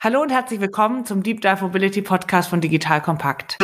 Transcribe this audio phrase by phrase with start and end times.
[0.00, 3.58] Hallo und herzlich willkommen zum Deep Dive Mobility Podcast von Digital Kompakt.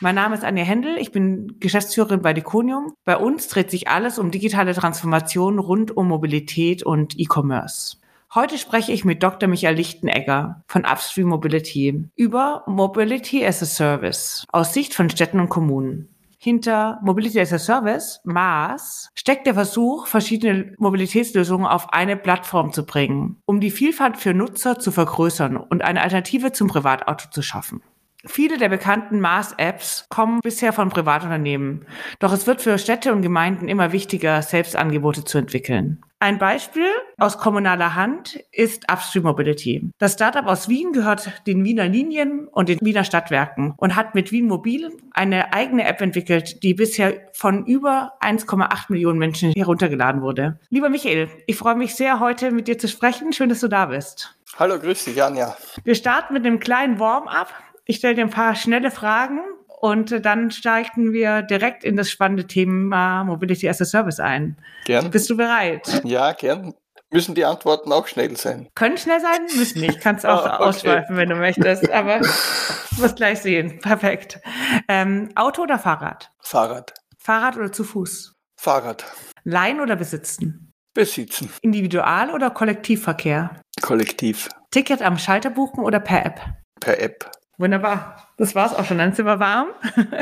[0.00, 2.92] Mein Name ist Anja Händel, ich bin Geschäftsführerin bei Diconium.
[3.06, 7.96] Bei uns dreht sich alles um digitale Transformation rund um Mobilität und E-Commerce.
[8.34, 9.48] Heute spreche ich mit Dr.
[9.48, 15.48] Michael Lichtenegger von Upstream Mobility über Mobility as a Service aus Sicht von Städten und
[15.48, 16.14] Kommunen.
[16.42, 22.86] Hinter Mobility as a Service, MaaS, steckt der Versuch, verschiedene Mobilitätslösungen auf eine Plattform zu
[22.86, 27.82] bringen, um die Vielfalt für Nutzer zu vergrößern und eine Alternative zum Privatauto zu schaffen.
[28.24, 31.84] Viele der bekannten Maß-Apps kommen bisher von Privatunternehmen.
[32.20, 36.02] Doch es wird für Städte und Gemeinden immer wichtiger, selbst Angebote zu entwickeln.
[36.22, 39.90] Ein Beispiel aus kommunaler Hand ist Upstream Mobility.
[39.96, 44.30] Das Startup aus Wien gehört den Wiener Linien und den Wiener Stadtwerken und hat mit
[44.30, 50.58] Wien Mobil eine eigene App entwickelt, die bisher von über 1,8 Millionen Menschen heruntergeladen wurde.
[50.68, 53.32] Lieber Michael, ich freue mich sehr, heute mit dir zu sprechen.
[53.32, 54.36] Schön, dass du da bist.
[54.58, 55.56] Hallo, grüß dich, Anja.
[55.84, 57.48] Wir starten mit einem kleinen Warm-up.
[57.86, 59.40] Ich stelle dir ein paar schnelle Fragen
[59.80, 64.56] und dann steigen wir direkt in das spannende Thema Mobility as a Service ein.
[64.84, 65.10] Gern.
[65.10, 66.02] Bist du bereit?
[66.04, 66.74] Ja, gern.
[67.12, 68.68] Müssen die Antworten auch schnell sein?
[68.74, 70.00] Können schnell sein, müssen nicht.
[70.00, 70.64] Kannst auch ah, okay.
[70.64, 71.90] ausschweifen, wenn du möchtest.
[71.90, 72.26] Aber du
[72.98, 73.80] wirst gleich sehen.
[73.80, 74.38] Perfekt.
[74.86, 76.30] Ähm, Auto oder Fahrrad?
[76.40, 76.94] Fahrrad.
[77.18, 78.34] Fahrrad oder zu Fuß?
[78.60, 79.04] Fahrrad.
[79.44, 80.72] Leihen oder besitzen?
[80.94, 81.50] Besitzen.
[81.62, 83.60] Individual- oder Kollektivverkehr?
[83.80, 84.48] Kollektiv.
[84.70, 86.40] Ticket am Schalter buchen oder per App?
[86.80, 87.30] Per App.
[87.60, 88.16] Wunderbar.
[88.38, 88.96] Das war's auch schon.
[88.96, 89.68] Dann sind wir warm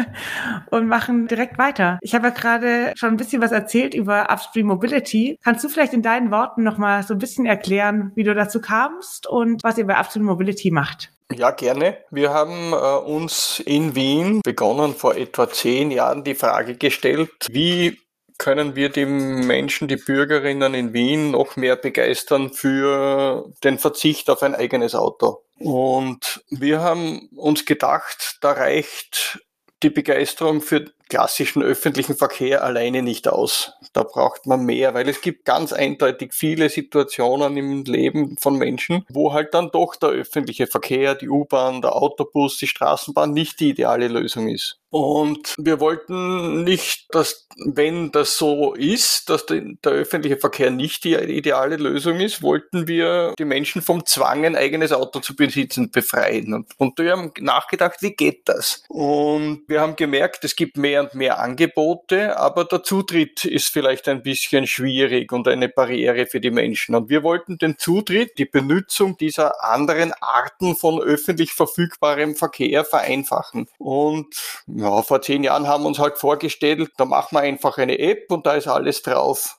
[0.70, 2.00] und machen direkt weiter.
[2.02, 5.38] Ich habe ja gerade schon ein bisschen was erzählt über Upstream Mobility.
[5.44, 9.28] Kannst du vielleicht in deinen Worten nochmal so ein bisschen erklären, wie du dazu kamst
[9.28, 11.12] und was ihr bei Upstream Mobility macht?
[11.32, 11.98] Ja, gerne.
[12.10, 12.76] Wir haben äh,
[13.08, 17.98] uns in Wien begonnen, vor etwa zehn Jahren die Frage gestellt, wie
[18.38, 24.42] können wir die Menschen, die Bürgerinnen in Wien noch mehr begeistern für den Verzicht auf
[24.42, 25.42] ein eigenes Auto.
[25.58, 29.40] Und wir haben uns gedacht, da reicht
[29.82, 33.72] die Begeisterung für klassischen öffentlichen Verkehr alleine nicht aus.
[33.92, 39.04] Da braucht man mehr, weil es gibt ganz eindeutig viele Situationen im Leben von Menschen,
[39.08, 43.70] wo halt dann doch der öffentliche Verkehr, die U-Bahn, der Autobus, die Straßenbahn nicht die
[43.70, 44.78] ideale Lösung ist.
[44.90, 51.14] Und wir wollten nicht, dass, wenn das so ist, dass der, öffentliche Verkehr nicht die
[51.14, 56.66] ideale Lösung ist, wollten wir die Menschen vom Zwang, ein eigenes Auto zu besitzen, befreien.
[56.78, 58.82] Und wir haben nachgedacht, wie geht das?
[58.88, 64.08] Und wir haben gemerkt, es gibt mehr und mehr Angebote, aber der Zutritt ist vielleicht
[64.08, 66.94] ein bisschen schwierig und eine Barriere für die Menschen.
[66.94, 73.68] Und wir wollten den Zutritt, die Benutzung dieser anderen Arten von öffentlich verfügbarem Verkehr vereinfachen.
[73.78, 74.34] Und
[74.66, 78.30] ja, vor zehn Jahren haben wir uns halt vorgestellt, da machen wir einfach eine App
[78.30, 79.58] und da ist alles drauf.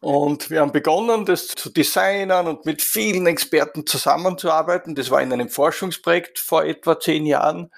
[0.00, 4.94] Und wir haben begonnen, das zu designen und mit vielen Experten zusammenzuarbeiten.
[4.94, 7.70] Das war in einem Forschungsprojekt vor etwa zehn Jahren.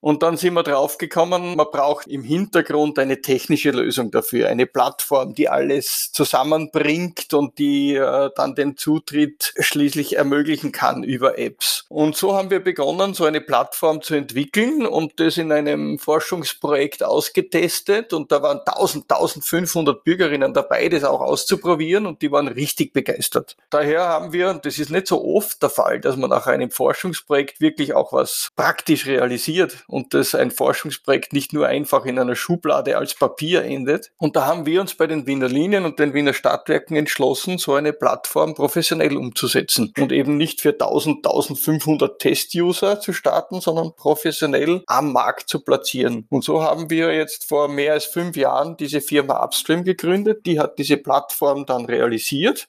[0.00, 5.34] Und dann sind wir draufgekommen, man braucht im Hintergrund eine technische Lösung dafür, eine Plattform,
[5.34, 11.86] die alles zusammenbringt und die äh, dann den Zutritt schließlich ermöglichen kann über Apps.
[11.88, 17.02] Und so haben wir begonnen, so eine Plattform zu entwickeln und das in einem Forschungsprojekt
[17.02, 18.12] ausgetestet.
[18.12, 23.56] Und da waren 1000, 1500 Bürgerinnen dabei, das auch auszuprobieren und die waren richtig begeistert.
[23.70, 26.70] Daher haben wir, und das ist nicht so oft der Fall, dass man nach einem
[26.70, 32.36] Forschungsprojekt wirklich auch was praktisch realisiert und dass ein Forschungsprojekt nicht nur einfach in einer
[32.36, 34.12] Schublade als Papier endet.
[34.18, 37.74] Und da haben wir uns bei den Wiener Linien und den Wiener Stadtwerken entschlossen, so
[37.74, 44.82] eine Plattform professionell umzusetzen und eben nicht für 1000, 1500 Test-User zu starten, sondern professionell
[44.86, 46.26] am Markt zu platzieren.
[46.30, 50.46] Und so haben wir jetzt vor mehr als fünf Jahren diese Firma Upstream gegründet.
[50.46, 52.68] Die hat diese Plattform dann realisiert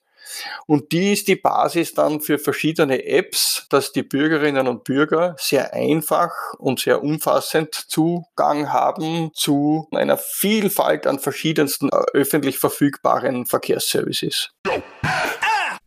[0.65, 5.73] und die ist die Basis dann für verschiedene Apps, dass die Bürgerinnen und Bürger sehr
[5.73, 14.51] einfach und sehr umfassend Zugang haben zu einer Vielfalt an verschiedensten äh, öffentlich verfügbaren Verkehrsservices.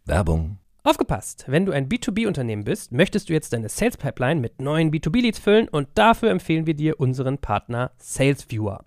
[0.05, 1.45] Werbung Aufgepasst!
[1.49, 5.69] Wenn du ein B2B-Unternehmen bist, möchtest du jetzt deine Sales Pipeline mit neuen B2B-Leads füllen
[5.69, 8.87] und dafür empfehlen wir dir unseren Partner SalesViewer.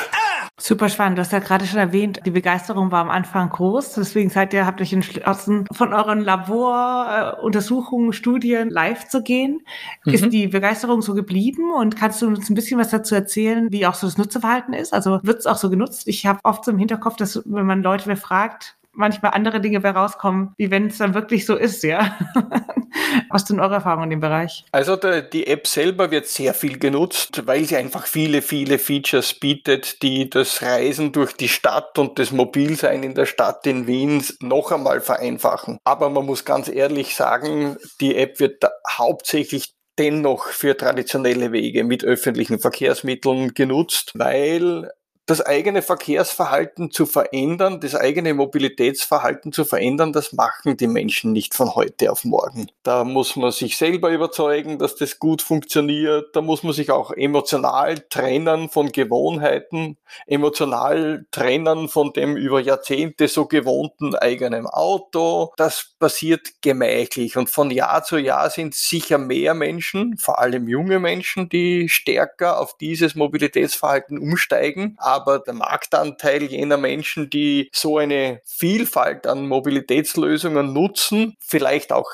[0.63, 1.17] Super spannend.
[1.17, 3.93] Du hast ja gerade schon erwähnt, die Begeisterung war am Anfang groß.
[3.93, 9.61] Deswegen seid ihr, habt euch entschlossen, von euren Laboruntersuchungen, äh, Studien live zu gehen.
[10.05, 10.13] Mhm.
[10.13, 11.71] Ist die Begeisterung so geblieben?
[11.75, 14.93] Und kannst du uns ein bisschen was dazu erzählen, wie auch so das Nutzerverhalten ist?
[14.93, 16.07] Also wird es auch so genutzt?
[16.07, 19.91] Ich habe oft so im Hinterkopf, dass wenn man Leute befragt, manchmal andere Dinge bei
[19.91, 22.17] rauskommen, wie wenn es dann wirklich so ist, ja.
[23.29, 24.65] Was sind eure Erfahrungen in dem Bereich?
[24.71, 29.33] Also der, die App selber wird sehr viel genutzt, weil sie einfach viele, viele Features
[29.33, 34.23] bietet, die das Reisen durch die Stadt und das Mobilsein in der Stadt in Wien
[34.41, 35.77] noch einmal vereinfachen.
[35.83, 42.03] Aber man muss ganz ehrlich sagen, die App wird hauptsächlich dennoch für traditionelle Wege mit
[42.03, 44.89] öffentlichen Verkehrsmitteln genutzt, weil
[45.31, 51.53] das eigene Verkehrsverhalten zu verändern, das eigene Mobilitätsverhalten zu verändern, das machen die Menschen nicht
[51.53, 52.67] von heute auf morgen.
[52.83, 56.35] Da muss man sich selber überzeugen, dass das gut funktioniert.
[56.35, 59.97] Da muss man sich auch emotional trennen von Gewohnheiten,
[60.27, 65.53] emotional trennen von dem über Jahrzehnte so gewohnten eigenen Auto.
[65.55, 70.99] Das passiert gemächlich und von Jahr zu Jahr sind sicher mehr Menschen, vor allem junge
[70.99, 78.41] Menschen, die stärker auf dieses Mobilitätsverhalten umsteigen aber der Marktanteil jener Menschen, die so eine
[78.45, 82.09] Vielfalt an Mobilitätslösungen nutzen, vielleicht auch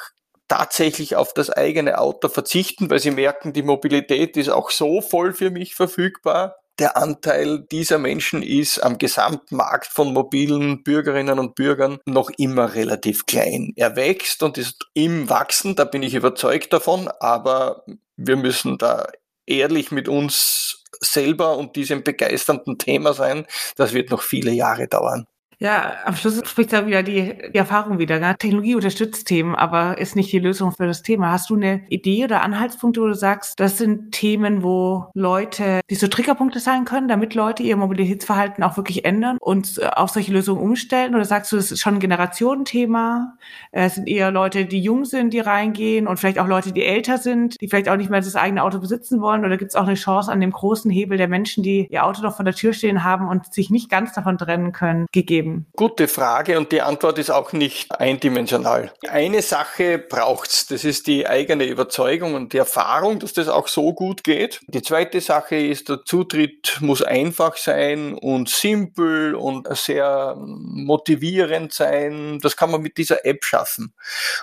[0.47, 5.33] tatsächlich auf das eigene Auto verzichten, weil sie merken, die Mobilität ist auch so voll
[5.33, 6.55] für mich verfügbar.
[6.79, 13.25] Der Anteil dieser Menschen ist am Gesamtmarkt von mobilen Bürgerinnen und Bürgern noch immer relativ
[13.25, 13.73] klein.
[13.75, 17.83] Er wächst und ist im Wachsen, da bin ich überzeugt davon, aber
[18.15, 19.07] wir müssen da
[19.47, 23.45] ehrlich mit uns selber und diesem begeisternden Thema sein.
[23.75, 25.27] Das wird noch viele Jahre dauern.
[25.59, 28.19] Ja, am Schluss spricht da wieder die, die Erfahrung wieder.
[28.19, 28.35] Ne?
[28.37, 31.31] Technologie unterstützt Themen, aber ist nicht die Lösung für das Thema.
[31.31, 35.95] Hast du eine Idee oder Anhaltspunkte, wo du sagst, das sind Themen, wo Leute, die
[35.95, 40.31] so Triggerpunkte sein können, damit Leute ihr Mobilitätsverhalten auch wirklich ändern und äh, auf solche
[40.31, 41.15] Lösungen umstellen?
[41.15, 43.33] Oder sagst du, das ist schon ein Generationenthema?
[43.71, 47.17] Es sind eher Leute, die jung sind, die reingehen und vielleicht auch Leute, die älter
[47.17, 49.43] sind, die vielleicht auch nicht mehr das eigene Auto besitzen wollen?
[49.43, 52.21] Oder gibt es auch eine Chance an dem großen Hebel der Menschen, die ihr Auto
[52.21, 55.46] noch vor der Tür stehen haben und sich nicht ganz davon trennen können, gegeben?
[55.47, 55.65] Geben?
[55.75, 58.91] Gute Frage und die Antwort ist auch nicht eindimensional.
[59.07, 63.93] Eine Sache braucht's, das ist die eigene Überzeugung und die Erfahrung, dass das auch so
[63.93, 64.61] gut geht.
[64.67, 72.39] Die zweite Sache ist, der Zutritt muss einfach sein und simpel und sehr motivierend sein.
[72.41, 73.93] Das kann man mit dieser App schaffen.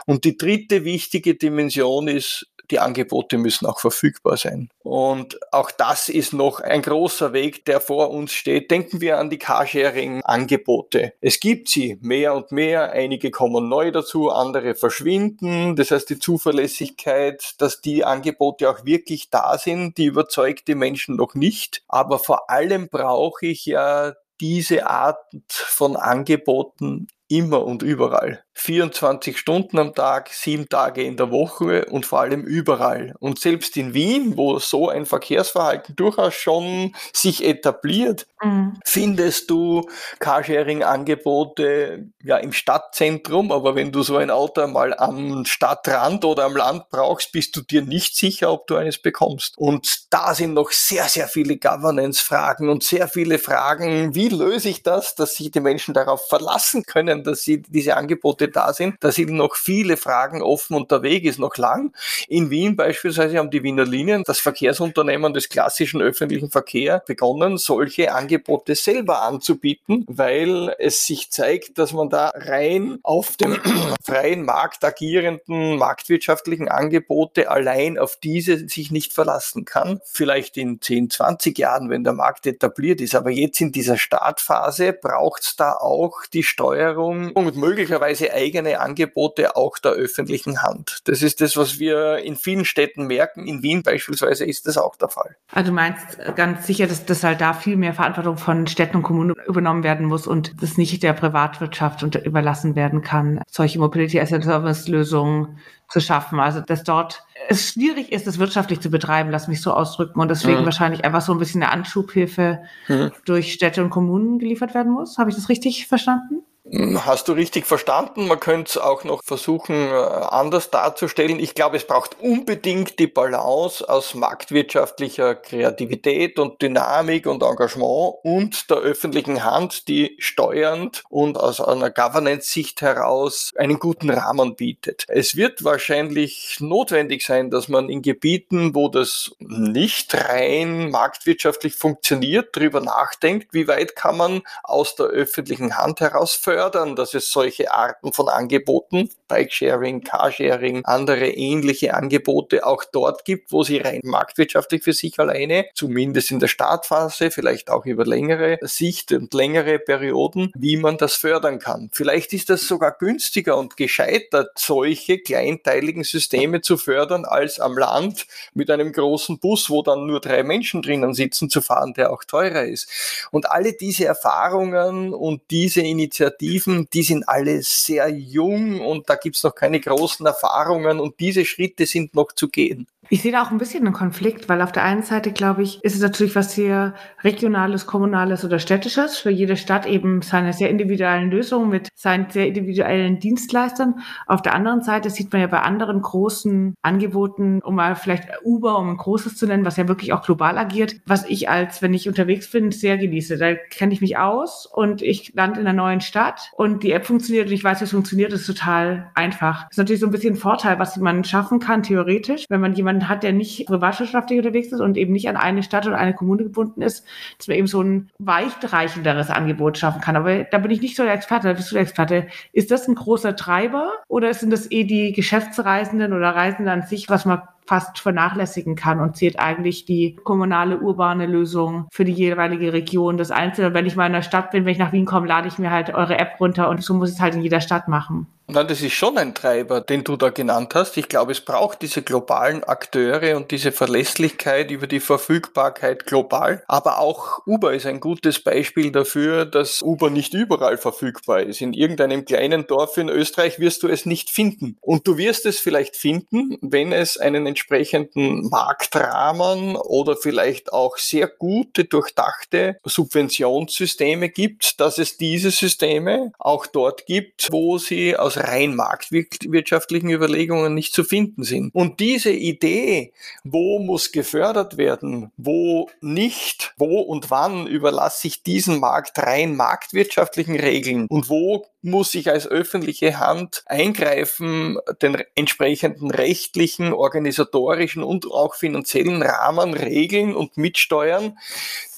[0.07, 4.69] Und die dritte wichtige Dimension ist, die Angebote müssen auch verfügbar sein.
[4.83, 8.71] Und auch das ist noch ein großer Weg, der vor uns steht.
[8.71, 11.13] Denken wir an die Carsharing-Angebote.
[11.21, 12.93] Es gibt sie mehr und mehr.
[12.93, 15.77] Einige kommen neu dazu, andere verschwinden.
[15.77, 21.17] Das heißt, die Zuverlässigkeit, dass die Angebote auch wirklich da sind, die überzeugt die Menschen
[21.17, 21.83] noch nicht.
[21.89, 28.45] Aber vor allem brauche ich ja diese Art von Angeboten immer und überall.
[28.57, 33.15] 24 Stunden am Tag, sieben Tage in der Woche und vor allem überall.
[33.19, 38.79] Und selbst in Wien, wo so ein Verkehrsverhalten durchaus schon sich etabliert, mhm.
[38.85, 39.89] findest du
[40.21, 46.57] Carsharing-Angebote ja im Stadtzentrum, aber wenn du so ein Auto mal am Stadtrand oder am
[46.57, 49.59] Land brauchst, bist du dir nicht sicher, ob du eines bekommst.
[49.59, 54.85] Und da sind noch sehr, sehr viele Governance-Fragen und sehr viele Fragen, wie löse ich
[54.85, 58.97] das, dass sich die Menschen darauf verlassen können, dass sie diese Angebote da sind.
[59.01, 61.93] Da sind noch viele Fragen offen und der Weg ist noch lang.
[62.29, 68.13] In Wien beispielsweise haben die Wiener Linien, das Verkehrsunternehmen des klassischen öffentlichen Verkehrs, begonnen, solche
[68.13, 73.59] Angebote selber anzubieten, weil es sich zeigt, dass man da rein auf dem
[74.03, 80.01] freien Markt agierenden marktwirtschaftlichen Angebote allein auf diese sich nicht verlassen kann.
[80.05, 83.15] Vielleicht in 10, 20 Jahren, wenn der Markt etabliert ist.
[83.15, 89.57] Aber jetzt in dieser Startphase braucht es da auch die Steuerung und möglicherweise eigene Angebote
[89.57, 91.01] auch der öffentlichen Hand.
[91.05, 93.47] Das ist das, was wir in vielen Städten merken.
[93.47, 95.37] In Wien beispielsweise ist das auch der Fall.
[95.53, 99.03] Also du meinst ganz sicher, dass, dass halt da viel mehr Verantwortung von Städten und
[99.03, 104.33] Kommunen übernommen werden muss und das nicht der Privatwirtschaft überlassen werden kann, solche Mobility as
[104.33, 105.59] a Service Lösungen
[105.89, 106.41] zu schaffen.
[106.41, 110.21] Also dass dort es schwierig ist, das wirtschaftlich zu betreiben, lass mich so ausdrücken.
[110.21, 110.65] Und deswegen mhm.
[110.65, 113.13] wahrscheinlich einfach so ein bisschen eine Anschubhilfe mhm.
[113.25, 115.19] durch Städte und Kommunen geliefert werden muss.
[115.19, 116.43] Habe ich das richtig verstanden?
[116.73, 118.27] Hast du richtig verstanden?
[118.27, 121.39] Man könnte es auch noch versuchen, äh, anders darzustellen.
[121.39, 128.71] Ich glaube, es braucht unbedingt die Balance aus marktwirtschaftlicher Kreativität und Dynamik und Engagement und
[128.71, 135.05] der öffentlichen Hand, die steuernd und aus einer Governance-Sicht heraus einen guten Rahmen bietet.
[135.09, 142.57] Es wird wahrscheinlich notwendig sein, dass man in Gebieten, wo das nicht rein marktwirtschaftlich funktioniert,
[142.57, 147.73] darüber nachdenkt, wie weit kann man aus der öffentlichen Hand heraus fördern, dass es solche
[147.73, 154.83] Arten von Angeboten, Bikesharing, Carsharing, andere ähnliche Angebote auch dort gibt, wo sie rein marktwirtschaftlich
[154.83, 160.53] für sich alleine, zumindest in der Startphase, vielleicht auch über längere Sicht und längere Perioden,
[160.55, 161.91] wie man das fördern kann.
[161.93, 168.27] Vielleicht ist das sogar günstiger und gescheitert, solche kleinteiligen Systeme zu fördern, als am Land
[168.55, 172.25] mit einem großen Bus, wo dann nur drei Menschen drinnen sitzen, zu fahren, der auch
[172.25, 172.89] teurer ist.
[173.31, 179.17] Und alle diese Erfahrungen und diese Initiativen Initiativen, die sind alle sehr jung und da
[179.17, 182.87] gibt's noch keine großen Erfahrungen und diese Schritte sind noch zu gehen.
[183.11, 185.83] Ich sehe da auch ein bisschen einen Konflikt, weil auf der einen Seite, glaube ich,
[185.85, 189.19] ist es natürlich was hier regionales, kommunales oder städtisches.
[189.19, 194.01] Für jede Stadt eben seine sehr individuellen Lösungen mit seinen sehr individuellen Dienstleistern.
[194.27, 198.79] Auf der anderen Seite sieht man ja bei anderen großen Angeboten, um mal vielleicht Uber,
[198.79, 201.95] um ein großes zu nennen, was ja wirklich auch global agiert, was ich als, wenn
[201.95, 203.37] ich unterwegs bin, sehr genieße.
[203.37, 207.07] Da kenne ich mich aus und ich lande in einer neuen Stadt und die App
[207.07, 209.65] funktioniert und ich weiß, wie es funktioniert, das ist total einfach.
[209.65, 212.75] Das ist natürlich so ein bisschen ein Vorteil, was man schaffen kann, theoretisch, wenn man
[212.75, 215.99] jemanden jemanden hat, der nicht privatwirtschaftlich unterwegs ist und eben nicht an eine Stadt oder
[215.99, 217.05] eine Kommune gebunden ist,
[217.39, 220.17] dass man eben so ein weitreichenderes Angebot schaffen kann.
[220.17, 222.27] Aber da bin ich nicht so der Experte, da bist du der Experte.
[222.53, 227.09] Ist das ein großer Treiber oder sind das eh die Geschäftsreisenden oder Reisenden an sich,
[227.09, 232.73] was man fast vernachlässigen kann und zählt eigentlich die kommunale urbane Lösung für die jeweilige
[232.73, 233.75] Region das Einzelne.
[233.75, 235.71] Wenn ich mal in der Stadt bin, wenn ich nach Wien komme, lade ich mir
[235.71, 238.27] halt eure App runter und so muss es halt in jeder Stadt machen.
[238.47, 240.99] Nein, das ist schon ein Treiber, den du da genannt hast.
[240.99, 246.63] Ich glaube, es braucht diese globalen Akteure und diese Verlässlichkeit über die Verfügbarkeit global.
[246.69, 251.63] Aber auch Uber ist ein gutes Beispiel dafür, dass Uber nicht überall verfügbar ist.
[251.63, 254.77] In irgendeinem kleinen Dorf in Österreich wirst du es nicht finden.
[254.83, 261.29] Und du wirst es vielleicht finden, wenn es einen entsprechenden Marktrahmen oder vielleicht auch sehr
[261.29, 268.75] gute, durchdachte Subventionssysteme gibt, dass es diese Systeme auch dort gibt, wo sie aus rein
[268.75, 271.73] marktwirtschaftlichen Überlegungen nicht zu finden sind.
[271.73, 273.13] Und diese Idee,
[273.45, 280.59] wo muss gefördert werden, wo nicht, wo und wann überlasse ich diesen Markt rein marktwirtschaftlichen
[280.59, 288.55] Regeln und wo muss ich als öffentliche Hand eingreifen, den entsprechenden rechtlichen, organisatorischen und auch
[288.55, 291.37] finanziellen Rahmen regeln und mitsteuern.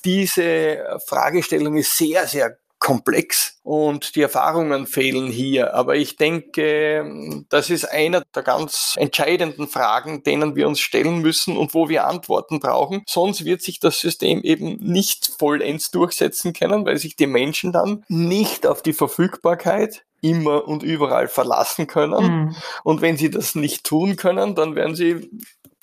[0.05, 5.75] Diese Fragestellung ist sehr, sehr komplex und die Erfahrungen fehlen hier.
[5.75, 11.57] Aber ich denke, das ist einer der ganz entscheidenden Fragen, denen wir uns stellen müssen
[11.57, 13.03] und wo wir Antworten brauchen.
[13.09, 18.05] Sonst wird sich das System eben nicht vollends durchsetzen können, weil sich die Menschen dann
[18.09, 22.25] nicht auf die Verfügbarkeit immer und überall verlassen können.
[22.25, 22.57] Mhm.
[22.85, 25.31] Und wenn sie das nicht tun können, dann werden sie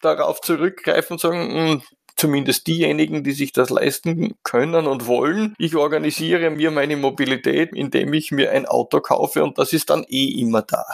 [0.01, 1.81] darauf zurückgreifen und sagen, hm,
[2.23, 5.55] zumindest diejenigen, die sich das leisten können und wollen.
[5.57, 10.05] Ich organisiere mir meine Mobilität, indem ich mir ein Auto kaufe und das ist dann
[10.07, 10.85] eh immer da.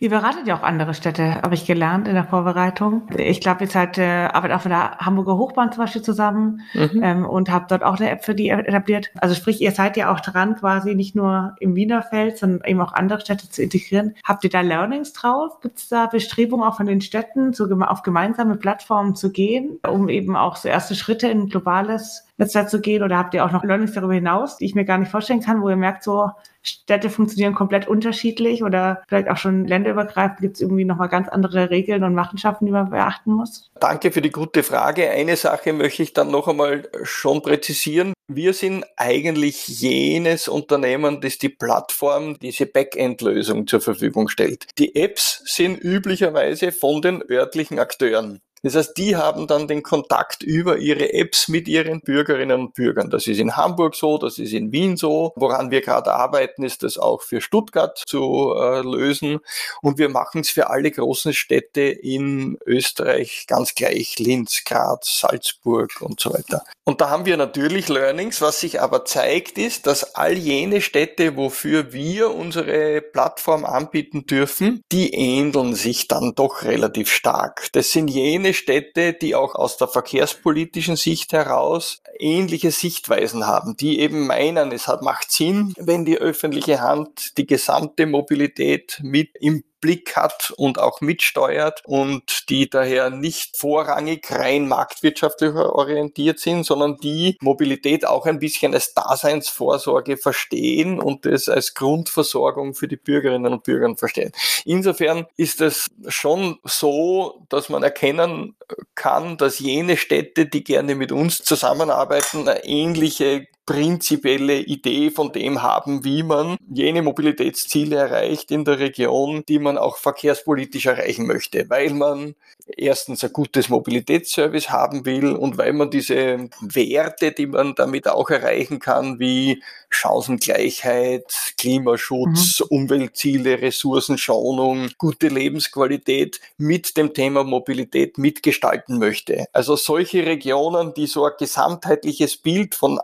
[0.00, 3.06] Ihr beratet ja auch andere Städte, habe ich gelernt in der Vorbereitung.
[3.16, 7.00] Ich glaube, jetzt halt äh, arbeite auch mit der Hamburger Hochbahn zum Beispiel zusammen mhm.
[7.00, 9.12] ähm, und habe dort auch eine App für die etabliert.
[9.20, 12.80] Also sprich, ihr seid ja auch dran, quasi nicht nur im Wiener Feld, sondern eben
[12.80, 14.16] auch andere Städte zu integrieren.
[14.24, 15.60] Habt ihr da Learnings drauf?
[15.60, 20.08] Gibt es da Bestrebungen auch von den Städten, so auf gemeinsame Plattformen zu gehen, um
[20.08, 23.04] eben auch so erste Schritte in ein globales Netzwerk zu gehen?
[23.04, 25.62] Oder habt ihr auch noch Learnings darüber hinaus, die ich mir gar nicht vorstellen kann,
[25.62, 26.30] wo ihr merkt, so
[26.64, 31.70] Städte funktionieren komplett unterschiedlich oder vielleicht auch schon länderübergreifend gibt es irgendwie nochmal ganz andere
[31.70, 33.70] Regeln und Machenschaften, die man beachten muss?
[33.78, 35.10] Danke für die gute Frage.
[35.10, 38.14] Eine Sache möchte ich dann noch einmal schon präzisieren.
[38.28, 44.66] Wir sind eigentlich jenes Unternehmen, das die Plattform, diese Backend-Lösung zur Verfügung stellt.
[44.78, 48.40] Die Apps sind üblicherweise von den örtlichen Akteuren.
[48.64, 53.10] Das heißt, die haben dann den Kontakt über ihre Apps mit ihren Bürgerinnen und Bürgern.
[53.10, 55.34] Das ist in Hamburg so, das ist in Wien so.
[55.36, 59.40] Woran wir gerade arbeiten, ist das auch für Stuttgart zu äh, lösen.
[59.82, 64.18] Und wir machen es für alle großen Städte in Österreich ganz gleich.
[64.18, 66.64] Linz, Graz, Salzburg und so weiter.
[66.84, 68.40] Und da haben wir natürlich Learnings.
[68.40, 74.82] Was sich aber zeigt, ist, dass all jene Städte, wofür wir unsere Plattform anbieten dürfen,
[74.90, 77.68] die ähneln sich dann doch relativ stark.
[77.72, 84.00] Das sind jene Städte, die auch aus der verkehrspolitischen Sicht heraus ähnliche Sichtweisen haben, die
[84.00, 89.64] eben meinen, es hat, macht Sinn, wenn die öffentliche Hand die gesamte Mobilität mit im
[89.84, 96.96] Blick hat und auch mitsteuert und die daher nicht vorrangig rein marktwirtschaftlich orientiert sind, sondern
[96.96, 103.52] die Mobilität auch ein bisschen als Daseinsvorsorge verstehen und es als Grundversorgung für die Bürgerinnen
[103.52, 104.32] und Bürger verstehen.
[104.64, 108.56] Insofern ist es schon so, dass man erkennen
[108.94, 115.62] kann, dass jene Städte, die gerne mit uns zusammenarbeiten, eine ähnliche prinzipielle Idee von dem
[115.62, 121.68] haben, wie man jene Mobilitätsziele erreicht in der Region, die man auch verkehrspolitisch erreichen möchte,
[121.70, 122.34] weil man
[122.66, 128.30] erstens ein gutes Mobilitätsservice haben will und weil man diese Werte, die man damit auch
[128.30, 132.66] erreichen kann, wie Chancengleichheit, Klimaschutz, mhm.
[132.70, 139.46] Umweltziele, Ressourcenschonung, gute Lebensqualität mit dem Thema Mobilität mitgestalten möchte.
[139.52, 142.98] Also solche Regionen, die so ein gesamtheitliches Bild von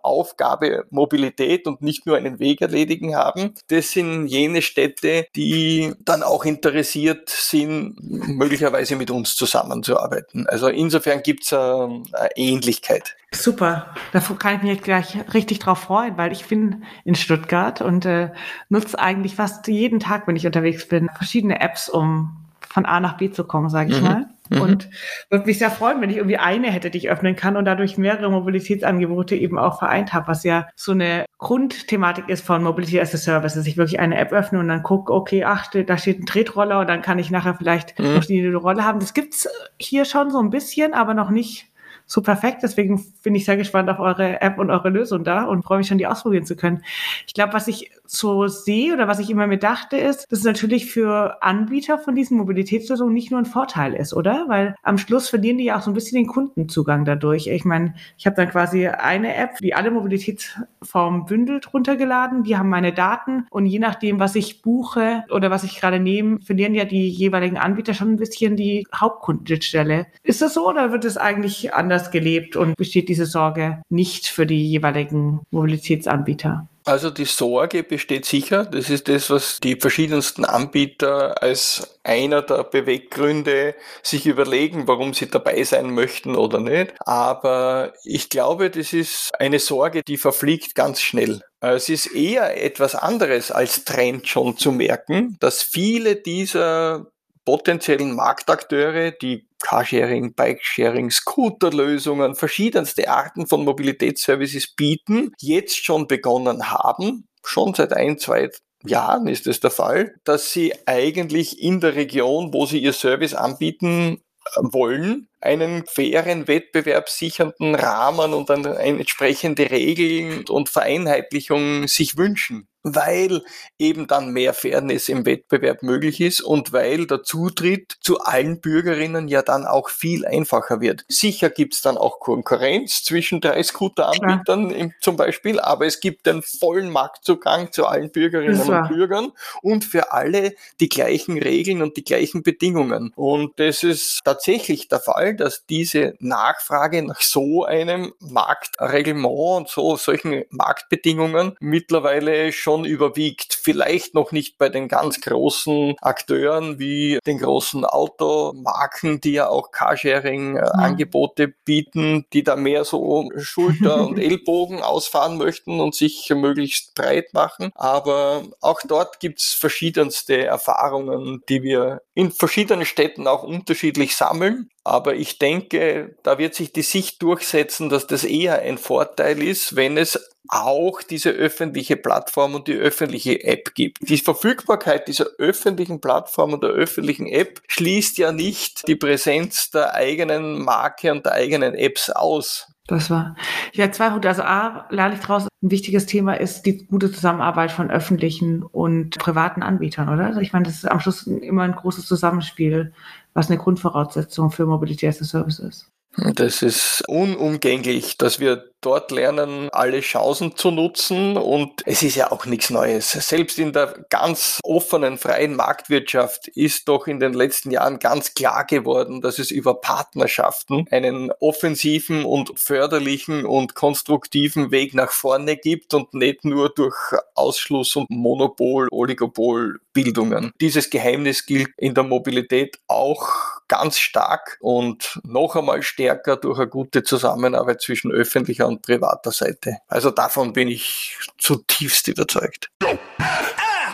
[0.50, 6.22] Aufgabe Mobilität und nicht nur einen Weg erledigen haben, das sind jene Städte, die dann
[6.22, 10.46] auch interessiert sind, möglicherweise mit uns zusammenzuarbeiten.
[10.48, 12.02] Also insofern gibt es eine
[12.36, 13.16] Ähnlichkeit.
[13.32, 18.04] Super, da kann ich mich gleich richtig drauf freuen, weil ich bin in Stuttgart und
[18.04, 18.30] äh,
[18.68, 22.39] nutze eigentlich fast jeden Tag, wenn ich unterwegs bin, verschiedene Apps, um
[22.70, 24.06] von A nach B zu kommen, sage ich mhm.
[24.06, 24.26] mal.
[24.48, 24.60] Mhm.
[24.60, 24.90] Und
[25.28, 27.98] würde mich sehr freuen, wenn ich irgendwie eine hätte, die ich öffnen kann und dadurch
[27.98, 33.14] mehrere Mobilitätsangebote eben auch vereint habe, was ja so eine Grundthematik ist von Mobility as
[33.14, 36.20] a Service, dass ich wirklich eine App öffne und dann gucke, okay, ach, da steht
[36.20, 38.14] ein Tretroller und dann kann ich nachher vielleicht mhm.
[38.14, 39.00] noch die Rolle haben.
[39.00, 39.48] Das gibt's
[39.78, 41.66] hier schon so ein bisschen, aber noch nicht
[42.06, 42.62] so perfekt.
[42.62, 45.86] Deswegen bin ich sehr gespannt auf eure App und eure Lösung da und freue mich
[45.86, 46.82] schon, die ausprobieren zu können.
[47.26, 50.44] Ich glaube, was ich so sehe oder was ich immer mir dachte, ist, dass es
[50.44, 54.46] natürlich für Anbieter von diesen Mobilitätslösungen nicht nur ein Vorteil ist, oder?
[54.48, 57.46] Weil am Schluss verlieren die ja auch so ein bisschen den Kundenzugang dadurch.
[57.46, 62.42] Ich meine, ich habe dann quasi eine App, die alle Mobilitätsformen bündelt, runtergeladen.
[62.42, 66.40] Die haben meine Daten und je nachdem, was ich buche oder was ich gerade nehme,
[66.40, 70.06] verlieren ja die jeweiligen Anbieter schon ein bisschen die Hauptkundenstelle.
[70.24, 74.46] Ist das so oder wird es eigentlich anders gelebt und besteht diese Sorge nicht für
[74.46, 76.69] die jeweiligen Mobilitätsanbieter?
[76.84, 78.64] Also die Sorge besteht sicher.
[78.64, 85.28] Das ist das, was die verschiedensten Anbieter als einer der Beweggründe sich überlegen, warum sie
[85.28, 86.94] dabei sein möchten oder nicht.
[87.00, 91.42] Aber ich glaube, das ist eine Sorge, die verfliegt ganz schnell.
[91.60, 97.06] Es ist eher etwas anderes als Trend schon zu merken, dass viele dieser
[97.50, 107.26] potenziellen Marktakteure, die Carsharing, Bikesharing, Scooterlösungen, verschiedenste Arten von Mobilitätsservices bieten, jetzt schon begonnen haben,
[107.42, 108.50] schon seit ein, zwei
[108.84, 113.34] Jahren ist es der Fall, dass sie eigentlich in der Region, wo sie ihr Service
[113.34, 114.22] anbieten
[114.54, 123.42] wollen, einen fairen, wettbewerbssichernden Rahmen und dann entsprechende Regeln und Vereinheitlichung sich wünschen weil
[123.78, 129.28] eben dann mehr Fairness im Wettbewerb möglich ist und weil der Zutritt zu allen Bürgerinnen
[129.28, 131.04] ja dann auch viel einfacher wird.
[131.08, 134.88] Sicher gibt's dann auch Konkurrenz zwischen drei Scooter-Anbietern ja.
[135.00, 140.12] zum Beispiel, aber es gibt den vollen Marktzugang zu allen Bürgerinnen und Bürgern und für
[140.12, 143.12] alle die gleichen Regeln und die gleichen Bedingungen.
[143.14, 149.96] Und das ist tatsächlich der Fall, dass diese Nachfrage nach so einem Marktreglement und so
[149.96, 153.58] solchen Marktbedingungen mittlerweile schon schon überwiegt.
[153.60, 159.72] Vielleicht noch nicht bei den ganz großen Akteuren wie den großen Automarken, die ja auch
[159.72, 161.54] Carsharing-Angebote mhm.
[161.64, 167.72] bieten, die da mehr so Schulter und Ellbogen ausfahren möchten und sich möglichst breit machen.
[167.74, 174.70] Aber auch dort gibt's verschiedenste Erfahrungen, die wir in verschiedenen Städten auch unterschiedlich sammeln.
[174.82, 179.76] Aber ich denke, da wird sich die Sicht durchsetzen, dass das eher ein Vorteil ist,
[179.76, 183.98] wenn es auch diese öffentliche Plattform und die öffentliche App gibt.
[184.00, 189.94] Die Verfügbarkeit dieser öffentlichen Plattform und der öffentlichen App schließt ja nicht die Präsenz der
[189.94, 192.66] eigenen Marke und der eigenen Apps aus.
[192.90, 193.36] Das war.
[193.72, 194.28] Ja, zwei Punkte.
[194.28, 199.16] Also A, lerne ich draus, ein wichtiges Thema ist die gute Zusammenarbeit von öffentlichen und
[199.18, 200.26] privaten Anbietern, oder?
[200.26, 202.92] Also ich meine, das ist am Schluss immer ein großes Zusammenspiel,
[203.34, 205.90] was eine Grundvoraussetzung für Mobility as a Service ist.
[206.16, 211.36] Das ist unumgänglich, dass wir dort lernen, alle Chancen zu nutzen.
[211.36, 213.12] Und es ist ja auch nichts Neues.
[213.12, 218.64] Selbst in der ganz offenen, freien Marktwirtschaft ist doch in den letzten Jahren ganz klar
[218.64, 225.94] geworden, dass es über Partnerschaften einen offensiven und förderlichen und konstruktiven Weg nach vorne gibt
[225.94, 226.96] und nicht nur durch
[227.34, 230.52] Ausschluss und Monopol, Oligopolbildungen.
[230.60, 236.68] Dieses Geheimnis gilt in der Mobilität auch ganz stark und noch einmal stärker durch eine
[236.68, 239.78] gute Zusammenarbeit zwischen öffentlicher und privater Seite.
[239.86, 242.68] Also davon bin ich zutiefst überzeugt.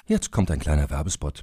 [0.06, 1.42] Jetzt kommt ein kleiner Werbespot.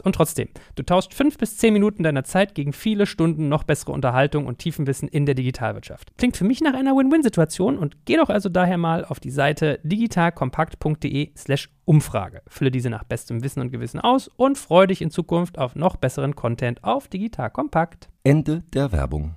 [0.00, 3.92] und trotzdem, du tauscht fünf bis zehn Minuten deiner Zeit gegen viele Stunden noch bessere
[3.92, 6.16] Unterhaltung und Tiefenwissen in der Digitalwirtschaft.
[6.18, 9.80] Klingt für mich nach einer Win-Win-Situation und geh doch also daher mal auf die Seite
[9.82, 12.42] digitalkompakt.de/slash Umfrage.
[12.48, 15.96] Fülle diese nach bestem Wissen und Gewissen aus und freue dich in Zukunft auf noch
[15.96, 18.08] besseren Content auf Digital Kompakt.
[18.22, 19.34] Ende der Werbung.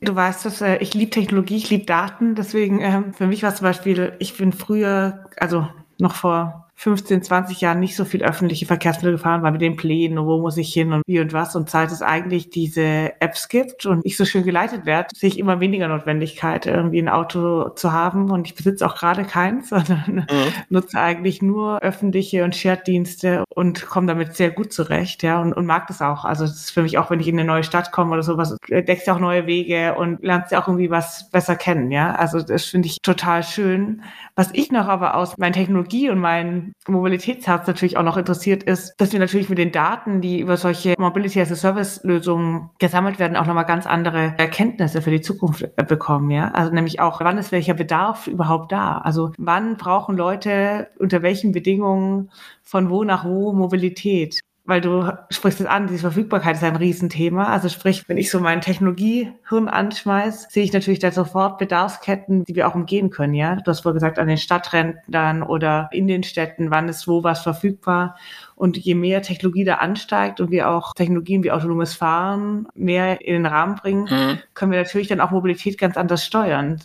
[0.00, 3.54] Du weißt dass äh, ich liebe Technologie, ich liebe Daten, deswegen äh, für mich war
[3.54, 5.66] zum Beispiel, ich bin früher, also
[5.98, 10.18] noch vor 15, 20 Jahren nicht so viel öffentliche Verkehrsmittel gefahren, weil mit den Plänen
[10.18, 11.54] und wo muss ich hin und wie und was.
[11.54, 15.38] Und seit es eigentlich diese Apps gibt und ich so schön geleitet werde, sehe ich
[15.38, 18.30] immer weniger Notwendigkeit, irgendwie ein Auto zu haben.
[18.30, 20.52] Und ich besitze auch gerade keins, sondern mhm.
[20.68, 25.66] nutze eigentlich nur öffentliche und Shared-Dienste und komme damit sehr gut zurecht, ja, und, und
[25.66, 26.24] mag das auch.
[26.24, 28.56] Also das ist für mich auch, wenn ich in eine neue Stadt komme oder sowas,
[28.68, 32.14] entdeckst du auch neue Wege und lernst ja auch irgendwie was besser kennen, ja.
[32.14, 34.02] Also das finde ich total schön.
[34.34, 38.94] Was ich noch aber aus meiner Technologie und meinen Mobilitätsherz natürlich auch noch interessiert ist,
[38.98, 43.18] dass wir natürlich mit den Daten, die über solche Mobility as a Service Lösungen gesammelt
[43.18, 46.50] werden, auch nochmal ganz andere Erkenntnisse für die Zukunft äh, bekommen, ja.
[46.52, 48.98] Also nämlich auch, wann ist welcher Bedarf überhaupt da?
[48.98, 52.30] Also wann brauchen Leute unter welchen Bedingungen
[52.62, 54.40] von wo nach wo Mobilität?
[54.66, 57.48] Weil du sprichst es an, diese Verfügbarkeit ist ein Riesenthema.
[57.48, 62.54] Also sprich, wenn ich so mein Technologiehirn anschmeiß, sehe ich natürlich da sofort Bedarfsketten, die
[62.54, 63.56] wir auch umgehen können, ja.
[63.56, 67.42] Du hast vorher gesagt, an den Stadträndern oder in den Städten, wann ist wo was
[67.42, 68.16] verfügbar.
[68.56, 73.34] Und je mehr Technologie da ansteigt und wir auch Technologien wie autonomes Fahren mehr in
[73.34, 74.38] den Rahmen bringen, mhm.
[74.54, 76.80] können wir natürlich dann auch Mobilität ganz anders steuern.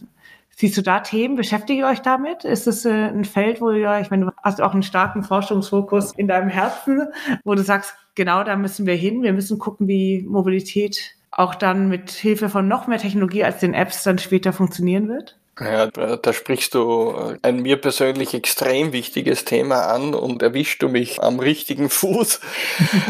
[0.60, 1.38] Siehst du da Themen?
[1.38, 2.44] Beschäftigt ihr euch damit?
[2.44, 6.12] Ist es äh, ein Feld, wo ihr, ich meine, du hast auch einen starken Forschungsfokus
[6.12, 7.08] in deinem Herzen,
[7.46, 9.24] wo du sagst, genau da müssen wir hin.
[9.24, 13.74] Wir müssen gucken, wie Mobilität auch dann mit Hilfe von noch mehr Technologie als den
[13.74, 15.39] Apps dann später funktionieren wird?
[15.60, 21.22] Ja, da sprichst du ein mir persönlich extrem wichtiges Thema an und erwischst du mich
[21.22, 22.40] am richtigen Fuß.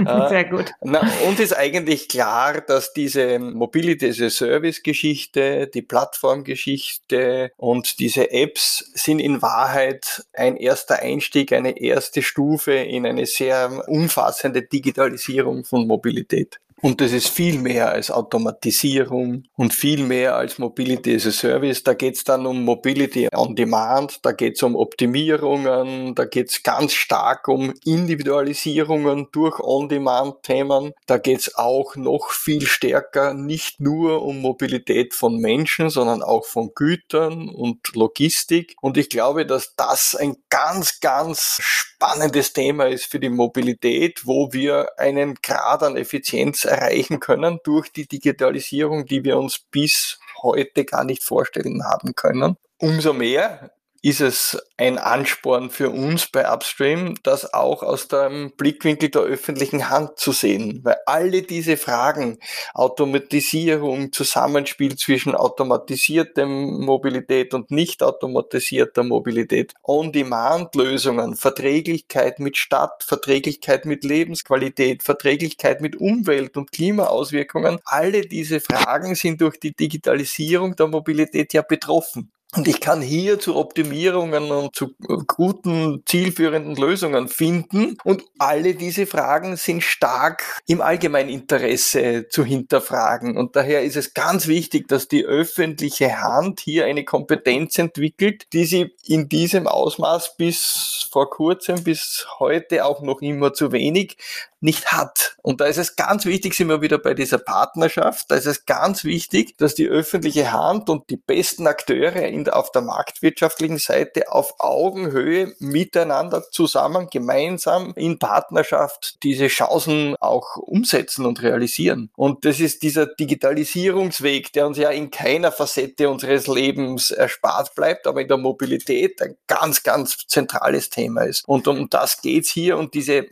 [0.05, 0.71] Äh, Sehr gut.
[0.81, 7.99] Na, uns ist eigentlich klar, dass diese Mobility as a Service Geschichte, die Plattformgeschichte und
[7.99, 14.61] diese Apps sind in Wahrheit ein erster Einstieg, eine erste Stufe in eine sehr umfassende
[14.61, 16.59] Digitalisierung von Mobilität.
[16.81, 21.83] Und das ist viel mehr als Automatisierung und viel mehr als Mobility as a Service.
[21.83, 26.49] Da geht es dann um Mobility on Demand, da geht es um Optimierungen, da geht
[26.49, 30.93] es ganz stark um Individualisierungen durch On-Demand-Themen.
[31.05, 36.45] Da geht es auch noch viel stärker nicht nur um Mobilität von Menschen, sondern auch
[36.45, 38.75] von Gütern und Logistik.
[38.81, 44.53] Und ich glaube, dass das ein ganz, ganz spannendes Thema ist für die Mobilität, wo
[44.53, 50.85] wir einen Grad an Effizienz erreichen können durch die Digitalisierung, die wir uns bis heute
[50.85, 52.55] gar nicht vorstellen haben können.
[52.77, 53.71] Umso mehr
[54.01, 59.89] ist es ein Ansporn für uns bei Upstream, das auch aus dem Blickwinkel der öffentlichen
[59.89, 60.79] Hand zu sehen.
[60.83, 62.39] Weil alle diese Fragen,
[62.73, 74.05] Automatisierung, Zusammenspiel zwischen automatisierter Mobilität und nicht automatisierter Mobilität, On-Demand-Lösungen, Verträglichkeit mit Stadt, Verträglichkeit mit
[74.05, 81.53] Lebensqualität, Verträglichkeit mit Umwelt- und Klimaauswirkungen, alle diese Fragen sind durch die Digitalisierung der Mobilität
[81.53, 82.31] ja betroffen.
[82.55, 84.95] Und ich kann hier zu Optimierungen und zu
[85.27, 87.95] guten, zielführenden Lösungen finden.
[88.03, 93.37] Und alle diese Fragen sind stark im Allgemeininteresse zu hinterfragen.
[93.37, 98.65] Und daher ist es ganz wichtig, dass die öffentliche Hand hier eine Kompetenz entwickelt, die
[98.65, 104.17] sie in diesem Ausmaß bis vor kurzem, bis heute auch noch immer zu wenig
[104.61, 105.37] nicht hat.
[105.41, 108.65] Und da ist es ganz wichtig, sind wir wieder bei dieser Partnerschaft, da ist es
[108.65, 114.31] ganz wichtig, dass die öffentliche Hand und die besten Akteure in auf der marktwirtschaftlichen Seite
[114.31, 122.09] auf Augenhöhe miteinander zusammen, gemeinsam in Partnerschaft diese Chancen auch umsetzen und realisieren.
[122.15, 128.07] Und das ist dieser Digitalisierungsweg, der uns ja in keiner Facette unseres Lebens erspart bleibt,
[128.07, 131.47] aber in der Mobilität ein ganz, ganz zentrales Thema ist.
[131.47, 133.25] Und um das geht's hier und diese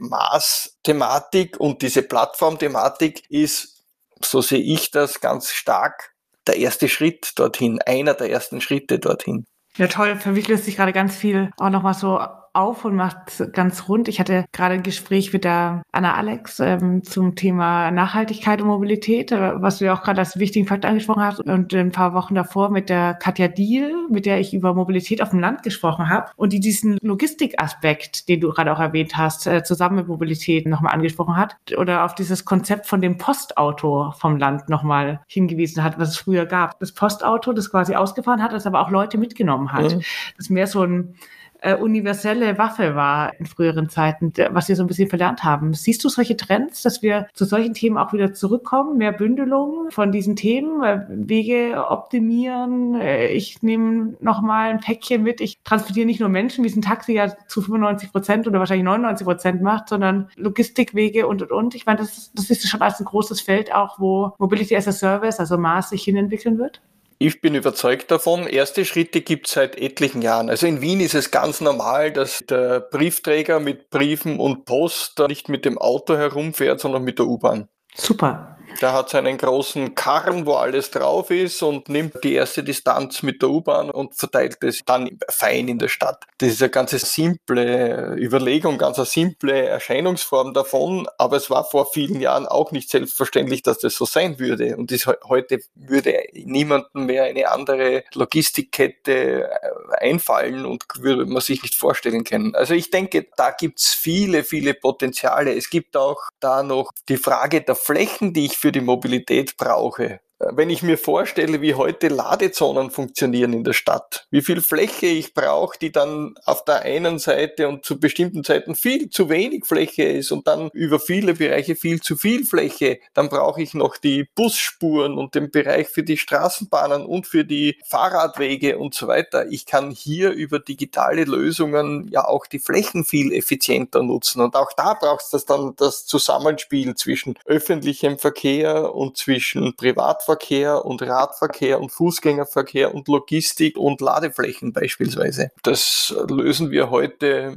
[0.93, 3.78] Maßthematik und diese Plattformthematik ist
[4.23, 6.13] so sehe ich das ganz stark,
[6.47, 9.45] der erste Schritt dorthin, einer der ersten Schritte dorthin.
[9.76, 10.15] Ja, toll.
[10.15, 12.19] Für mich löst sich gerade ganz viel auch nochmal so
[12.54, 14.08] auf und macht ganz rund.
[14.08, 19.32] Ich hatte gerade ein Gespräch mit der Anna Alex ähm, zum Thema Nachhaltigkeit und Mobilität,
[19.32, 21.40] äh, was du ja auch gerade als wichtigen Fakt angesprochen hast.
[21.40, 25.30] Und ein paar Wochen davor mit der Katja Diel, mit der ich über Mobilität auf
[25.30, 29.64] dem Land gesprochen habe und die diesen Logistikaspekt, den du gerade auch erwähnt hast, äh,
[29.64, 34.70] zusammen mit Mobilität nochmal angesprochen hat oder auf dieses Konzept von dem Postauto vom Land
[34.70, 36.80] nochmal hingewiesen hat, was es früher gab.
[36.80, 39.96] Das Postauto, das quasi ausgefahren hat, das aber auch Leute mitgenommen hat.
[39.96, 40.02] Mhm.
[40.38, 41.16] Das mehr so ein
[41.62, 45.74] äh, universelle Waffe war in früheren Zeiten, was wir so ein bisschen verlernt haben.
[45.74, 50.12] Siehst du solche Trends, dass wir zu solchen Themen auch wieder zurückkommen, mehr Bündelung von
[50.12, 56.20] diesen Themen, äh, Wege optimieren, äh, ich nehme nochmal ein Päckchen mit, ich transportiere nicht
[56.20, 59.89] nur Menschen, wie es ein Taxi ja zu 95 Prozent oder wahrscheinlich 99 Prozent macht,
[59.89, 61.76] sondern Logistikwege und, und, und.
[61.76, 64.91] Ich meine, das, das ist schon als ein großes Feld auch, wo Mobility as a
[64.91, 66.82] Service, also Maß sich hinentwickeln wird.
[67.20, 68.46] Ich bin überzeugt davon.
[68.46, 70.50] Erste Schritte gibt es seit etlichen Jahren.
[70.52, 75.50] Also in Wien ist es ganz normal, dass der Briefträger mit Briefen und Post nicht
[75.50, 77.70] mit dem Auto herumfährt, sondern mit der U-Bahn.
[77.96, 78.57] Super.
[78.82, 83.42] Der hat seinen großen Karren, wo alles drauf ist und nimmt die erste Distanz mit
[83.42, 86.26] der U-Bahn und verteilt es dann fein in der Stadt.
[86.38, 91.92] Das ist eine ganz simple Überlegung, ganz eine simple Erscheinungsform davon, aber es war vor
[91.92, 94.78] vielen Jahren auch nicht selbstverständlich, dass das so sein würde.
[94.78, 99.58] Und das, heute würde niemandem mehr eine andere Logistikkette äh,
[100.00, 102.56] einfallen und würde man sich nicht vorstellen können.
[102.56, 105.56] Also ich denke, da gibt's viele, viele Potenziale.
[105.56, 110.22] Es gibt auch da noch die Frage der Flächen, die ich für die Mobilität brauche.
[110.39, 115.34] Wenn ich mir vorstelle, wie heute Ladezonen funktionieren in der Stadt, wie viel Fläche ich
[115.34, 120.04] brauche, die dann auf der einen Seite und zu bestimmten Zeiten viel zu wenig Fläche
[120.04, 124.26] ist und dann über viele Bereiche viel zu viel Fläche, dann brauche ich noch die
[124.36, 129.47] Busspuren und den Bereich für die Straßenbahnen und für die Fahrradwege und so weiter.
[129.50, 134.71] Ich kann hier über digitale Lösungen ja auch die Flächen viel effizienter nutzen und auch
[134.78, 141.80] da braucht es dann das Zusammenspiel zwischen öffentlichem Verkehr und zwischen Privat Fahrradverkehr und Radverkehr
[141.80, 145.52] und Fußgängerverkehr und Logistik und Ladeflächen beispielsweise.
[145.63, 147.56] Das lösen wir heute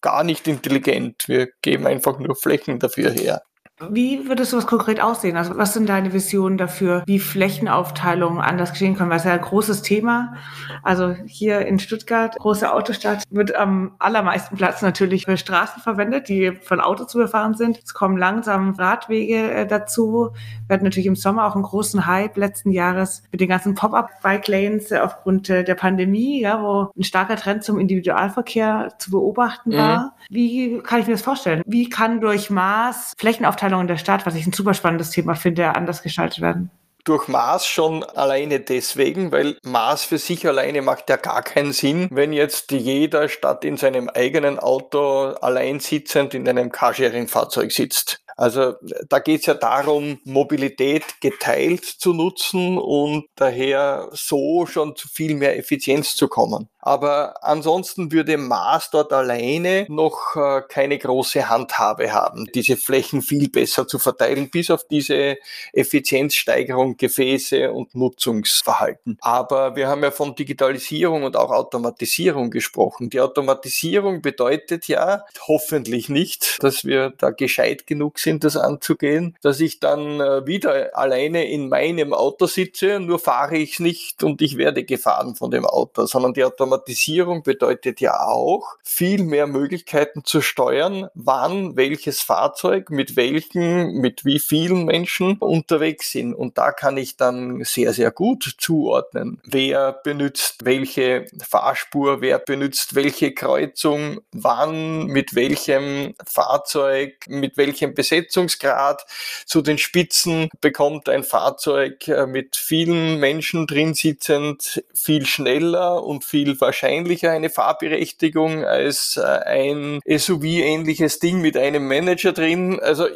[0.00, 1.28] gar nicht intelligent.
[1.28, 3.42] Wir geben einfach nur Flächen dafür her.
[3.90, 5.36] Wie würde sowas konkret aussehen?
[5.36, 9.10] Also was sind deine Visionen dafür, wie Flächenaufteilung anders geschehen können?
[9.10, 10.34] Weil es ja ein großes Thema.
[10.82, 16.52] Also hier in Stuttgart, große Autostadt, wird am allermeisten Platz natürlich für Straßen verwendet, die
[16.52, 17.78] von Auto zu befahren sind.
[17.84, 20.30] Es kommen langsam Radwege äh, dazu.
[20.66, 24.90] Wir hatten natürlich im Sommer auch einen großen Hype letzten Jahres mit den ganzen Pop-up-Bike-Lanes
[24.90, 29.98] äh, aufgrund äh, der Pandemie, ja, wo ein starker Trend zum Individualverkehr zu beobachten war.
[29.98, 30.34] Mhm.
[30.34, 31.62] Wie kann ich mir das vorstellen?
[31.66, 35.34] Wie kann durch Maß Flächenaufteilung Aufteilung in der Stadt, was ich ein super spannendes Thema
[35.34, 36.70] finde, anders gestaltet werden?
[37.04, 42.08] durch Maß schon alleine deswegen, weil Maß für sich alleine macht ja gar keinen Sinn,
[42.10, 48.20] wenn jetzt jeder statt in seinem eigenen Auto allein sitzend in einem Carsharing-Fahrzeug sitzt.
[48.36, 48.74] Also
[49.08, 55.34] da geht es ja darum, Mobilität geteilt zu nutzen und daher so schon zu viel
[55.34, 56.68] mehr Effizienz zu kommen.
[56.80, 63.48] Aber ansonsten würde Maß dort alleine noch äh, keine große Handhabe haben, diese Flächen viel
[63.48, 65.36] besser zu verteilen, bis auf diese
[65.72, 69.18] Effizienzsteigerung, Gefäße und Nutzungsverhalten.
[69.20, 73.10] Aber wir haben ja von Digitalisierung und auch Automatisierung gesprochen.
[73.10, 79.60] Die Automatisierung bedeutet ja hoffentlich nicht, dass wir da gescheit genug sind, das anzugehen, dass
[79.60, 84.40] ich dann äh, wieder alleine in meinem Auto sitze, nur fahre ich es nicht und
[84.42, 89.46] ich werde gefahren von dem Auto, sondern die Automatisierung Automatisierung bedeutet ja auch, viel mehr
[89.46, 96.34] Möglichkeiten zu steuern, wann welches Fahrzeug mit welchen, mit wie vielen Menschen unterwegs sind.
[96.34, 102.94] Und da kann ich dann sehr, sehr gut zuordnen, wer benutzt welche Fahrspur, wer benutzt
[102.94, 109.06] welche Kreuzung, wann, mit welchem Fahrzeug, mit welchem Besetzungsgrad.
[109.46, 116.24] Zu den Spitzen bekommt ein Fahrzeug äh, mit vielen Menschen drin sitzend viel schneller und
[116.24, 122.80] viel wahrscheinlicher eine Fahrberechtigung als äh, ein SUV-ähnliches Ding mit einem Manager drin.
[122.80, 123.06] Also,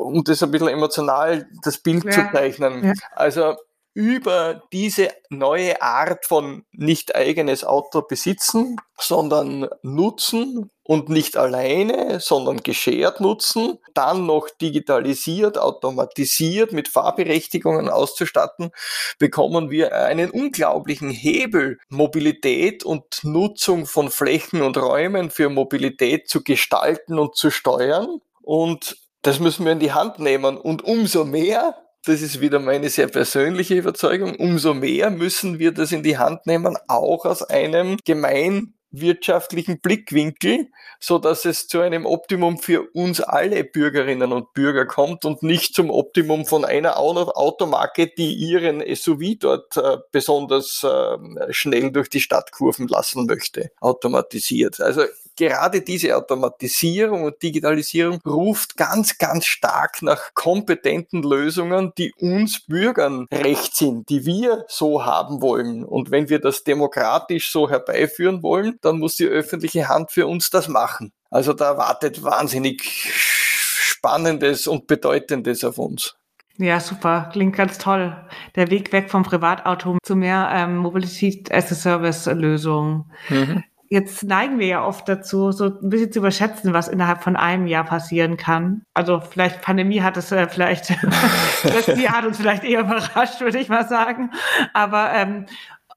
[0.00, 2.10] um das ein bisschen emotional das Bild ja.
[2.10, 2.84] zu zeichnen.
[2.84, 2.92] Ja.
[3.12, 3.56] Also,
[3.96, 12.58] über diese neue Art von nicht eigenes Auto besitzen, sondern nutzen und nicht alleine, sondern
[12.62, 18.70] geschert nutzen, dann noch digitalisiert, automatisiert mit Fahrberechtigungen auszustatten,
[19.18, 26.44] bekommen wir einen unglaublichen Hebel, Mobilität und Nutzung von Flächen und Räumen für Mobilität zu
[26.44, 28.20] gestalten und zu steuern.
[28.42, 30.58] Und das müssen wir in die Hand nehmen.
[30.58, 35.90] Und umso mehr das ist wieder meine sehr persönliche Überzeugung, umso mehr müssen wir das
[35.90, 40.68] in die Hand nehmen, auch aus einem gemein wirtschaftlichen Blickwinkel,
[41.00, 45.74] so dass es zu einem Optimum für uns alle Bürgerinnen und Bürger kommt und nicht
[45.74, 52.20] zum Optimum von einer Automarke, die ihren SUV dort äh, besonders äh, schnell durch die
[52.20, 54.80] Stadt kurven lassen möchte, automatisiert.
[54.80, 55.02] Also
[55.36, 63.26] gerade diese Automatisierung und Digitalisierung ruft ganz, ganz stark nach kompetenten Lösungen, die uns Bürgern
[63.32, 65.84] recht sind, die wir so haben wollen.
[65.84, 70.50] Und wenn wir das demokratisch so herbeiführen wollen, dann muss die öffentliche Hand für uns
[70.50, 71.12] das machen.
[71.30, 76.16] Also da wartet wahnsinnig Spannendes und Bedeutendes auf uns.
[76.58, 77.28] Ja, super.
[77.32, 78.16] Klingt ganz toll.
[78.54, 83.12] Der Weg weg vom Privatauto zu mehr ähm, Mobilität as a Service Lösungen.
[83.28, 83.62] Mhm.
[83.88, 87.66] Jetzt neigen wir ja oft dazu, so ein bisschen zu überschätzen, was innerhalb von einem
[87.66, 88.82] Jahr passieren kann.
[88.94, 90.90] Also vielleicht Pandemie hat es äh, vielleicht,
[91.62, 94.30] das Jahr hat uns vielleicht eher überrascht, würde ich mal sagen.
[94.72, 95.46] Aber ähm,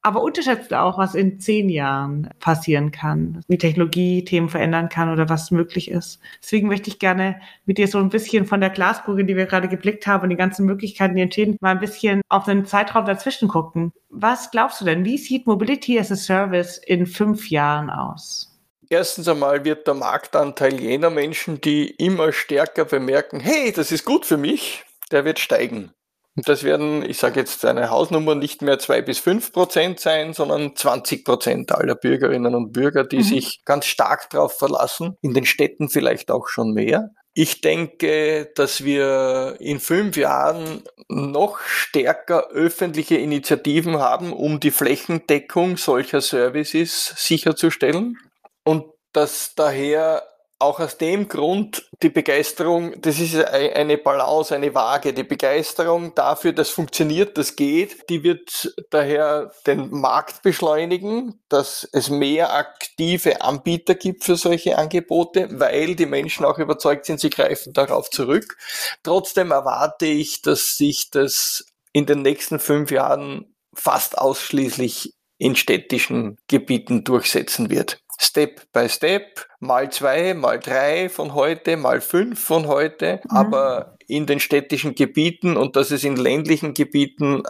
[0.02, 5.28] aber unterschätzt auch, was in zehn Jahren passieren kann, wie Technologie Themen verändern kann oder
[5.28, 6.20] was möglich ist.
[6.42, 9.68] Deswegen möchte ich gerne mit dir so ein bisschen von der Glaskugel, die wir gerade
[9.68, 13.50] geblickt haben und die ganzen Möglichkeiten, die entstehen, mal ein bisschen auf einen Zeitraum dazwischen
[13.50, 13.92] gucken.
[14.10, 15.04] Was glaubst du denn?
[15.04, 18.58] Wie sieht Mobility as a Service in fünf Jahren aus?
[18.90, 24.26] Erstens einmal wird der Marktanteil jener Menschen, die immer stärker bemerken, hey, das ist gut
[24.26, 25.92] für mich, der wird steigen.
[26.36, 30.76] Das werden, ich sage jetzt eine Hausnummer, nicht mehr zwei bis fünf Prozent sein, sondern
[30.76, 33.24] 20 Prozent aller Bürgerinnen und Bürger, die mhm.
[33.24, 35.18] sich ganz stark darauf verlassen.
[35.22, 37.10] In den Städten vielleicht auch schon mehr.
[37.34, 45.78] Ich denke, dass wir in fünf Jahren noch stärker öffentliche Initiativen haben, um die Flächendeckung
[45.78, 48.18] solcher Services sicherzustellen.
[48.64, 50.24] Und dass daher
[50.60, 56.52] auch aus dem Grund die Begeisterung, das ist eine Balance, eine Waage, die Begeisterung dafür,
[56.52, 63.96] dass funktioniert, das geht, die wird daher den Markt beschleunigen, dass es mehr aktive Anbieter
[63.96, 68.58] gibt für solche Angebote, weil die Menschen auch überzeugt sind, sie greifen darauf zurück.
[69.02, 76.38] Trotzdem erwarte ich, dass sich das in den nächsten fünf Jahren fast ausschließlich in städtischen
[76.48, 78.02] Gebieten durchsetzen wird.
[78.22, 83.38] Step by Step, mal zwei, mal drei von heute, mal fünf von heute, mhm.
[83.38, 87.44] aber in den städtischen Gebieten und dass es in ländlichen Gebieten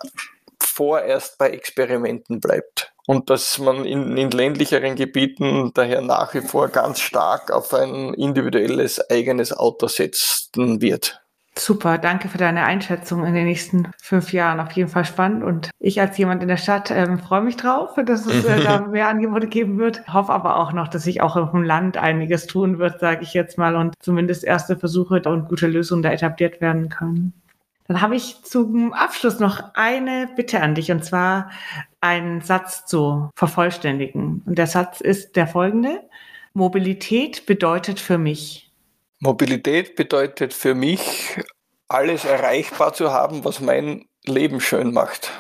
[0.62, 2.93] vorerst bei Experimenten bleibt.
[3.08, 8.13] Und dass man in, in ländlicheren Gebieten daher nach wie vor ganz stark auf ein
[8.13, 11.19] individuelles eigenes Auto setzen wird.
[11.59, 14.61] Super, danke für deine Einschätzung in den nächsten fünf Jahren.
[14.61, 15.43] Auf jeden Fall spannend.
[15.43, 18.79] Und ich als jemand in der Stadt ähm, freue mich drauf, dass es äh, da
[18.87, 20.07] mehr Angebote geben wird.
[20.07, 23.33] Hoffe aber auch noch, dass sich auch auf dem Land einiges tun wird, sage ich
[23.33, 27.33] jetzt mal, und zumindest erste Versuche und gute Lösungen da etabliert werden können.
[27.89, 31.49] Dann habe ich zum Abschluss noch eine Bitte an dich, und zwar
[31.99, 34.43] einen Satz zu vervollständigen.
[34.45, 36.01] Und der Satz ist der folgende.
[36.53, 38.68] Mobilität bedeutet für mich.
[39.19, 41.38] Mobilität bedeutet für mich,
[41.88, 45.32] alles erreichbar zu haben, was mein Leben schön macht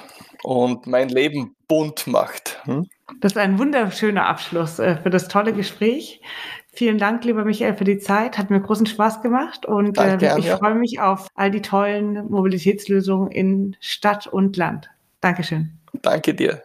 [0.43, 2.59] und mein Leben bunt macht.
[2.63, 2.87] Hm?
[3.21, 6.21] Das ist ein wunderschöner Abschluss äh, für das tolle Gespräch.
[6.71, 8.37] Vielen Dank, lieber Michael, für die Zeit.
[8.37, 10.57] Hat mir großen Spaß gemacht und Danke, äh, ich ja.
[10.57, 14.89] freue mich auf all die tollen Mobilitätslösungen in Stadt und Land.
[15.21, 15.71] Dankeschön.
[16.01, 16.63] Danke dir.